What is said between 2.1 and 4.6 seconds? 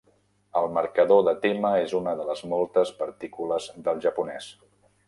de les moltes partícules del japonès.